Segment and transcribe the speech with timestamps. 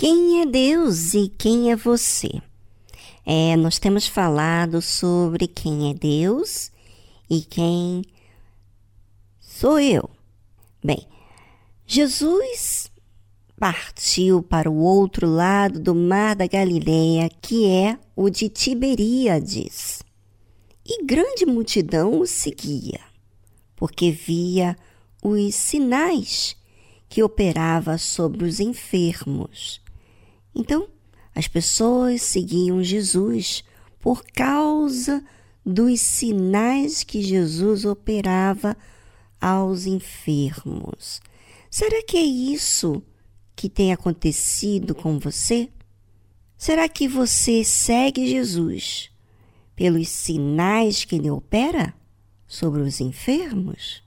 [0.00, 2.40] Quem é Deus e quem é você?
[3.26, 6.72] É, nós temos falado sobre quem é Deus
[7.28, 8.02] e quem
[9.38, 10.08] sou eu.
[10.82, 11.06] Bem,
[11.86, 12.90] Jesus
[13.58, 20.02] partiu para o outro lado do mar da Galileia, que é o de Tiberíades.
[20.82, 23.00] E grande multidão o seguia,
[23.76, 24.78] porque via
[25.22, 26.56] os sinais
[27.06, 29.78] que operava sobre os enfermos.
[30.54, 30.88] Então,
[31.34, 33.62] as pessoas seguiam Jesus
[34.00, 35.24] por causa
[35.64, 38.76] dos sinais que Jesus operava
[39.40, 41.20] aos enfermos.
[41.70, 43.02] Será que é isso
[43.54, 45.68] que tem acontecido com você?
[46.56, 49.10] Será que você segue Jesus
[49.76, 51.94] pelos sinais que ele opera
[52.46, 54.02] sobre os enfermos?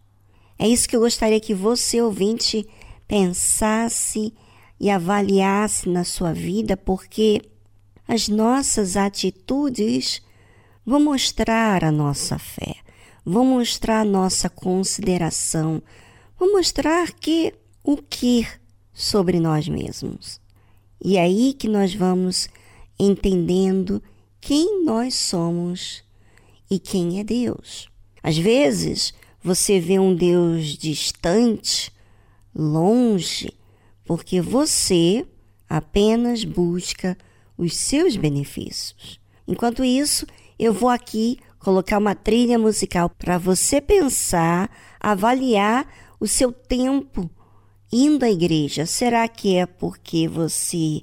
[0.59, 2.67] É isso que eu gostaria que você, ouvinte,
[3.07, 4.33] pensasse
[4.83, 7.41] e avaliasse na sua vida, porque
[8.05, 10.21] as nossas atitudes
[10.85, 12.75] vão mostrar a nossa fé,
[13.23, 15.81] vão mostrar a nossa consideração,
[16.37, 18.45] vão mostrar que o que
[18.93, 20.41] sobre nós mesmos.
[21.01, 22.49] E é aí que nós vamos
[22.99, 24.03] entendendo
[24.41, 26.03] quem nós somos
[26.69, 27.87] e quem é Deus.
[28.21, 31.89] Às vezes, você vê um Deus distante,
[32.53, 33.49] longe,
[34.05, 35.25] porque você
[35.69, 37.17] apenas busca
[37.57, 39.19] os seus benefícios.
[39.47, 40.25] Enquanto isso,
[40.57, 45.87] eu vou aqui colocar uma trilha musical para você pensar, avaliar
[46.19, 47.29] o seu tempo
[47.91, 48.85] indo à igreja.
[48.85, 51.01] Será que é porque você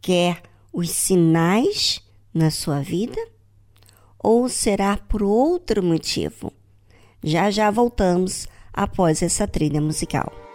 [0.00, 2.00] quer os sinais
[2.32, 3.20] na sua vida?
[4.18, 6.52] Ou será por outro motivo?
[7.22, 10.45] Já já voltamos após essa trilha musical.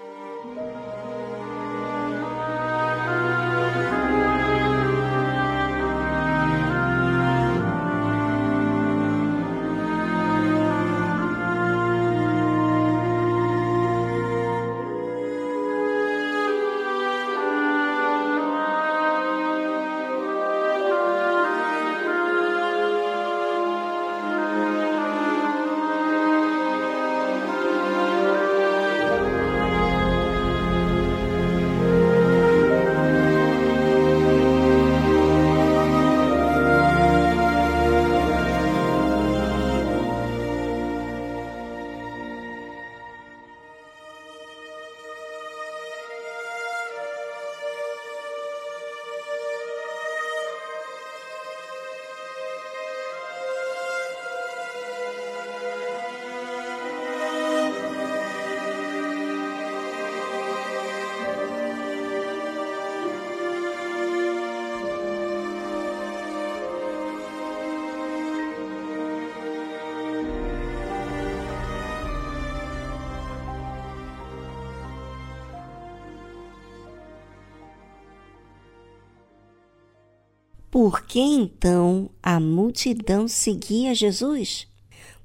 [80.72, 84.66] Por que então a multidão seguia Jesus?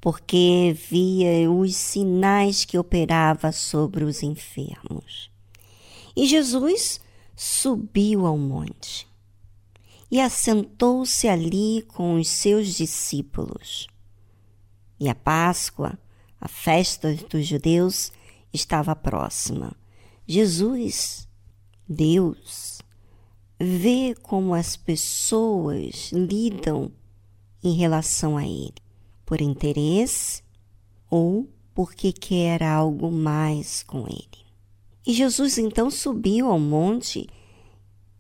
[0.00, 5.30] Porque via os sinais que operava sobre os enfermos.
[6.16, 7.00] E Jesus
[7.36, 9.06] subiu ao monte
[10.10, 13.86] e assentou-se ali com os seus discípulos.
[14.98, 15.96] E a Páscoa,
[16.40, 18.10] a festa dos judeus,
[18.52, 19.76] estava próxima.
[20.26, 21.28] Jesus,
[21.88, 22.75] Deus,
[23.59, 26.93] vê como as pessoas lidam
[27.62, 28.75] em relação a ele,
[29.25, 30.43] por interesse
[31.11, 34.47] ou porque quer algo mais com ele.
[35.06, 37.28] E Jesus então subiu ao monte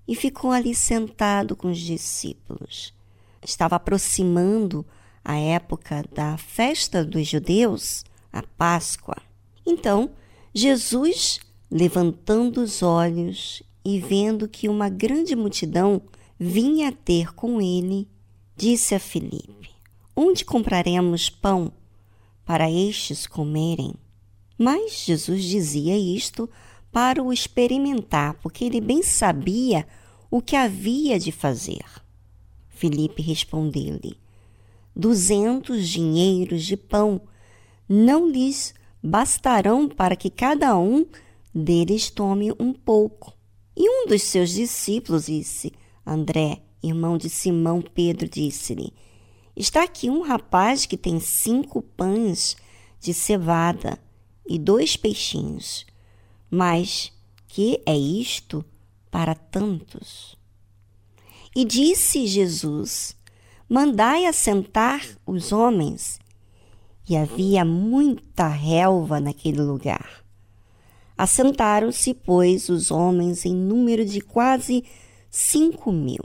[0.06, 2.94] e ficou ali sentado com os discípulos.
[3.42, 4.86] Estava aproximando
[5.24, 9.16] a época da festa dos judeus, a Páscoa.
[9.66, 10.10] Então,
[10.54, 11.40] Jesus,
[11.70, 16.02] levantando os olhos e vendo que uma grande multidão
[16.36, 18.08] vinha ter com ele,
[18.56, 19.70] disse a Filipe:
[20.16, 21.72] Onde compraremos pão
[22.44, 23.94] para estes comerem?
[24.58, 26.50] Mas Jesus dizia isto
[26.90, 29.86] para o experimentar, porque ele bem sabia
[30.28, 31.84] o que havia de fazer.
[32.68, 34.18] Filipe respondeu-lhe:
[34.96, 37.20] Duzentos dinheiros de pão
[37.88, 41.06] não lhes bastarão para que cada um
[41.54, 43.35] deles tome um pouco.
[43.76, 45.72] E um dos seus discípulos disse,
[46.04, 48.94] André, irmão de Simão Pedro, disse-lhe:
[49.54, 52.56] Está aqui um rapaz que tem cinco pães
[53.00, 53.98] de cevada
[54.46, 55.84] e dois peixinhos.
[56.50, 57.12] Mas
[57.48, 58.64] que é isto
[59.10, 60.36] para tantos?
[61.54, 63.16] E disse Jesus:
[63.68, 66.18] Mandai assentar os homens.
[67.08, 70.25] E havia muita relva naquele lugar.
[71.16, 74.84] Assentaram-se, pois, os homens em número de quase
[75.30, 76.22] cinco mil.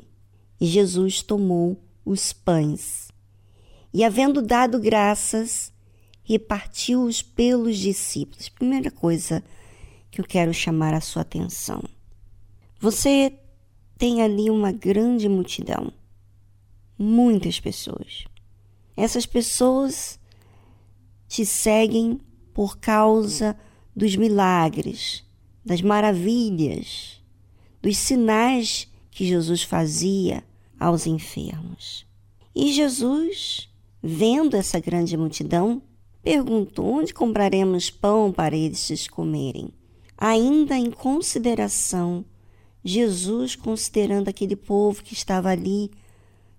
[0.59, 3.11] E Jesus tomou os pães
[3.93, 5.73] e, havendo dado graças,
[6.23, 8.49] repartiu-os pelos discípulos.
[8.49, 9.43] Primeira coisa
[10.09, 11.83] que eu quero chamar a sua atenção.
[12.79, 13.33] Você
[13.97, 15.91] tem ali uma grande multidão,
[16.97, 18.25] muitas pessoas.
[18.95, 20.19] Essas pessoas
[21.27, 22.19] te seguem
[22.53, 23.57] por causa
[23.95, 25.23] dos milagres,
[25.63, 27.21] das maravilhas,
[27.81, 30.43] dos sinais que Jesus fazia
[30.79, 32.05] aos enfermos.
[32.55, 33.69] E Jesus,
[34.01, 35.81] vendo essa grande multidão,
[36.23, 39.69] perguntou: onde compraremos pão para eles comerem?
[40.17, 42.25] Ainda em consideração,
[42.83, 45.91] Jesus, considerando aquele povo que estava ali,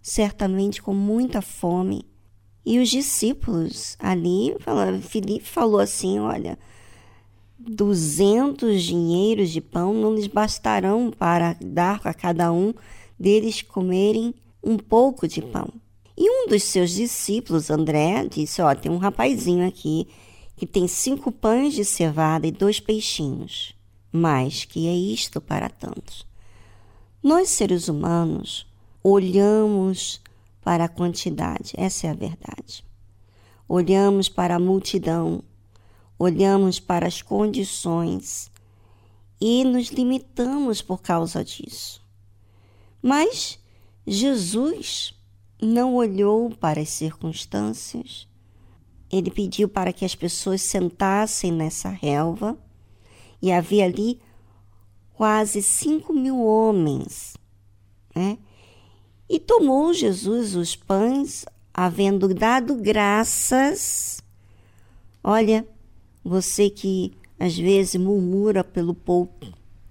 [0.00, 2.04] certamente com muita fome,
[2.64, 4.54] e os discípulos ali,
[5.02, 6.58] Filipe falou assim: olha,
[7.68, 12.74] duzentos dinheiros de pão não lhes bastarão para dar a cada um
[13.18, 15.68] deles comerem um pouco de pão.
[16.16, 20.06] E um dos seus discípulos, André, disse: Ó, tem um rapazinho aqui
[20.56, 23.74] que tem cinco pães de cevada e dois peixinhos.
[24.12, 26.26] Mas que é isto para tantos?
[27.22, 28.66] Nós, seres humanos,
[29.02, 30.20] olhamos
[30.62, 32.84] para a quantidade, essa é a verdade.
[33.68, 35.42] Olhamos para a multidão,
[36.18, 38.50] olhamos para as condições
[39.40, 42.00] e nos limitamos por causa disso.
[43.02, 43.58] Mas
[44.06, 45.14] Jesus
[45.60, 48.28] não olhou para as circunstâncias.
[49.10, 52.56] Ele pediu para que as pessoas sentassem nessa relva
[53.40, 54.20] e havia ali
[55.12, 57.36] quase cinco mil homens,
[58.14, 58.38] né?
[59.28, 64.22] E tomou Jesus os pães, havendo dado graças.
[65.22, 65.66] Olha,
[66.24, 69.46] você que às vezes murmura pelo pouco,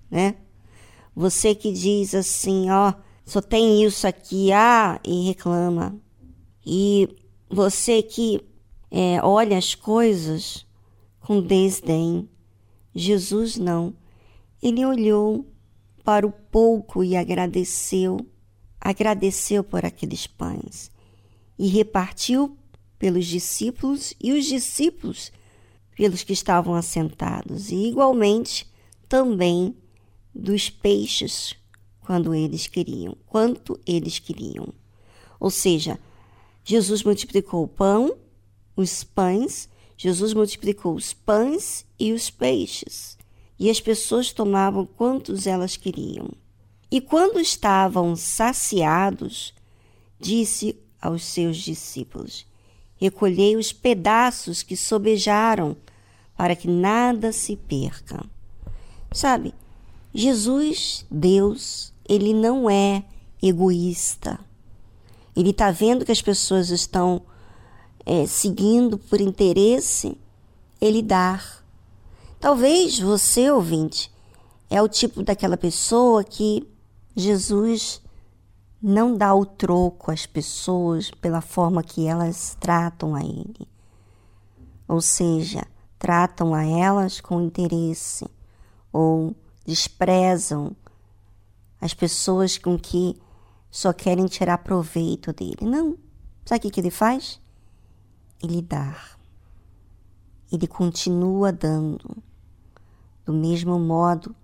[0.10, 0.36] né?
[1.16, 2.94] Você que diz assim, ó,
[3.26, 5.96] só tem isso aqui, ah, e reclama.
[6.66, 7.10] E
[7.50, 8.42] você que
[8.90, 10.66] é, olha as coisas
[11.20, 12.28] com desdém.
[12.94, 13.94] Jesus não.
[14.62, 15.46] Ele olhou
[16.04, 18.18] para o pouco e agradeceu,
[18.80, 20.92] agradeceu por aqueles pães
[21.58, 22.58] e repartiu
[22.98, 25.32] pelos discípulos e os discípulos
[26.02, 28.68] pelos que estavam assentados, e igualmente
[29.08, 29.76] também
[30.34, 31.54] dos peixes
[32.00, 34.74] quando eles queriam, quanto eles queriam.
[35.40, 36.00] Ou seja,
[36.64, 38.18] Jesus multiplicou o pão,
[38.76, 43.16] os pães, Jesus multiplicou os pães e os peixes,
[43.60, 46.32] e as pessoas tomavam quantos elas queriam.
[46.90, 49.54] E quando estavam saciados,
[50.20, 52.44] disse aos seus discípulos:
[52.96, 55.78] Recolhei os pedaços que sobejaram,
[56.42, 58.26] para que nada se perca.
[59.12, 59.54] Sabe,
[60.12, 63.04] Jesus, Deus, ele não é
[63.40, 64.40] egoísta.
[65.36, 67.22] Ele está vendo que as pessoas estão
[68.08, 70.18] é, seguindo por interesse,
[70.82, 71.40] ele dá.
[72.40, 74.12] Talvez você, ouvinte,
[74.68, 76.68] é o tipo daquela pessoa que
[77.16, 78.02] Jesus
[78.82, 83.68] não dá o troco às pessoas pela forma que elas tratam a ele.
[84.88, 85.68] Ou seja,
[86.02, 88.26] tratam a elas com interesse
[88.92, 90.76] ou desprezam
[91.80, 93.22] as pessoas com que
[93.70, 95.62] só querem tirar proveito dele.
[95.62, 95.96] Não.
[96.44, 97.40] Sabe o que ele faz?
[98.42, 99.00] Ele dá.
[100.52, 102.18] Ele continua dando
[103.24, 104.36] do mesmo modo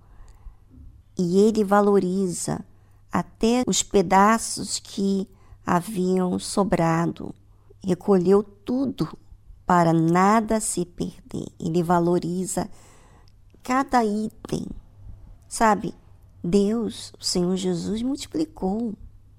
[1.18, 2.64] e ele valoriza
[3.12, 5.28] até os pedaços que
[5.66, 7.34] haviam sobrado.
[7.84, 9.18] Recolheu tudo
[9.67, 11.45] para nada se perder.
[11.59, 12.69] Ele valoriza
[13.62, 14.65] cada item,
[15.45, 15.93] sabe?
[16.41, 18.95] Deus, o Senhor Jesus, multiplicou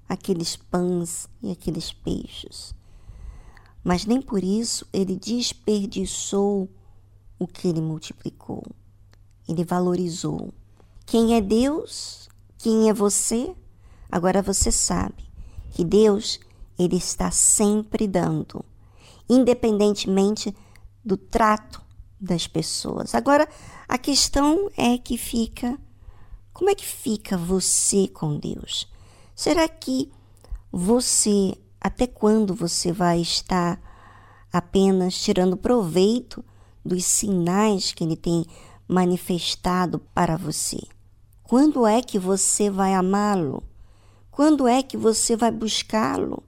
[0.07, 2.75] aqueles pães e aqueles peixes.
[3.83, 6.69] Mas nem por isso ele desperdiçou
[7.39, 8.63] o que ele multiplicou.
[9.49, 10.53] Ele valorizou.
[11.07, 12.29] Quem é Deus?
[12.59, 13.57] Quem é você?
[14.13, 15.25] Agora você sabe
[15.71, 16.39] que Deus,
[16.79, 18.63] ele está sempre dando,
[19.29, 20.55] independentemente
[21.05, 21.83] do trato
[22.21, 23.15] das pessoas.
[23.15, 23.49] Agora,
[23.87, 25.79] a questão é que fica
[26.59, 28.91] como é que fica você com Deus?
[29.33, 30.11] Será que
[30.73, 33.81] você, até quando você vai estar
[34.53, 36.45] apenas tirando proveito
[36.85, 38.45] dos sinais que Ele tem
[38.89, 40.81] manifestado para você?
[41.45, 43.63] Quando é que você vai amá-lo?
[44.29, 46.43] Quando é que você vai buscá-lo?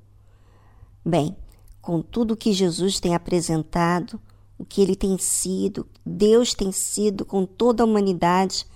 [1.04, 1.37] Bem,
[1.80, 4.20] com tudo que Jesus tem apresentado,
[4.58, 8.66] o que ele tem sido, Deus tem sido com toda a humanidade,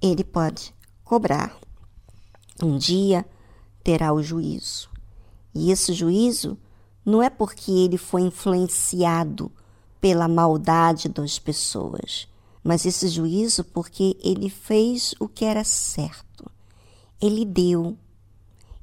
[0.00, 0.72] ele pode
[1.04, 1.58] cobrar.
[2.62, 3.26] Um dia
[3.82, 4.88] terá o juízo.
[5.54, 6.56] E esse juízo
[7.04, 9.50] não é porque ele foi influenciado
[10.00, 12.28] pela maldade das pessoas,
[12.62, 16.50] mas esse juízo porque ele fez o que era certo.
[17.20, 17.96] Ele deu.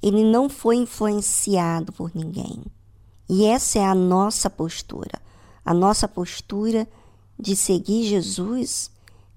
[0.05, 2.63] Ele não foi influenciado por ninguém.
[3.27, 5.19] E essa é a nossa postura.
[5.65, 6.87] A nossa postura
[7.39, 8.91] de seguir Jesus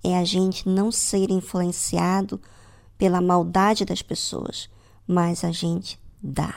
[0.05, 2.39] é a gente não ser influenciado
[2.99, 4.69] pela maldade das pessoas,
[5.07, 6.55] mas a gente dá.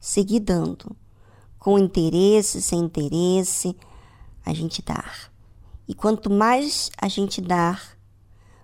[0.00, 0.96] Seguir dando.
[1.58, 3.76] Com interesse, sem interesse,
[4.42, 5.04] a gente dá.
[5.86, 7.78] E quanto mais a gente dá,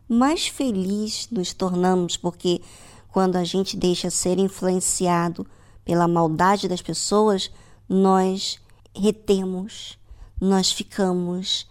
[0.09, 2.62] mais feliz nos tornamos, porque
[3.14, 5.47] quando a gente deixa ser influenciado
[5.85, 7.49] pela maldade das pessoas,
[7.88, 8.59] nós
[8.92, 9.97] retemos,
[10.40, 11.64] nós ficamos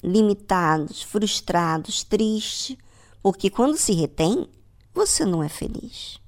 [0.00, 2.76] limitados, frustrados, tristes,
[3.20, 4.48] porque quando se retém,
[4.94, 6.20] você não é feliz.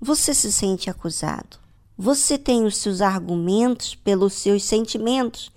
[0.00, 1.58] Você se sente acusado.
[1.98, 5.50] Você tem os seus argumentos pelos seus sentimentos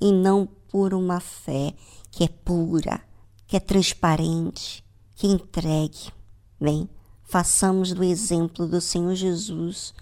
[0.00, 1.74] e não por uma fé
[2.12, 3.00] que é pura,
[3.48, 4.84] que é transparente,
[5.16, 6.12] que entregue.
[6.60, 6.88] Bem,
[7.28, 9.92] façamos do exemplo do Senhor Jesus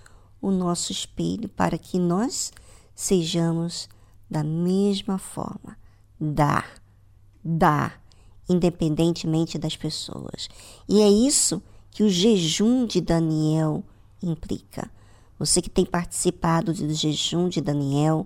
[0.40, 2.52] o nosso espelho para que nós
[2.95, 3.88] sejamos
[4.30, 5.76] da mesma forma.
[6.18, 6.80] Dar,
[7.45, 8.00] dar,
[8.49, 10.49] independentemente das pessoas.
[10.88, 13.83] E é isso que o jejum de Daniel
[14.23, 14.88] implica.
[15.37, 18.25] Você que tem participado do jejum de Daniel,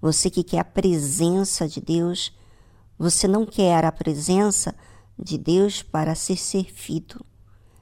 [0.00, 2.32] você que quer a presença de Deus,
[2.98, 4.74] você não quer a presença
[5.16, 7.24] de Deus para ser servido,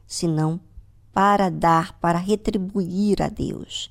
[0.09, 0.59] senão
[1.12, 3.91] para dar, para retribuir a Deus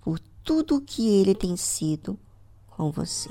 [0.00, 2.18] por tudo o que ele tem sido
[2.66, 3.30] com você.